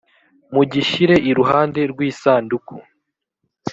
mugishyire 0.53 1.15
iruhande 1.29 1.81
rw 1.91 1.99
isanduku 2.09 2.75